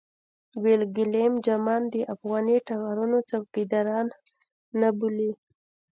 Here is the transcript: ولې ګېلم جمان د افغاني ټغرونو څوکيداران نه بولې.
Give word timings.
ولې 0.63 0.85
ګېلم 0.95 1.33
جمان 1.45 1.81
د 1.93 1.95
افغاني 2.13 2.57
ټغرونو 2.67 3.17
څوکيداران 3.29 4.07
نه 4.79 4.89
بولې. 4.97 5.31